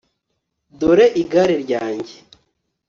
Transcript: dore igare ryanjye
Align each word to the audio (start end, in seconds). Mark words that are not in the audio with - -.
dore 0.79 1.05
igare 1.21 1.55
ryanjye 1.63 2.15